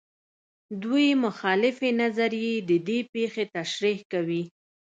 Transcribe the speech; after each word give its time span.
دوې 0.83 1.07
مخالفې 1.25 1.89
نظریې 2.01 2.55
د 2.69 2.71
دې 2.87 2.99
پېښو 3.13 3.43
تشریح 3.55 3.99
کوي. 4.11 4.43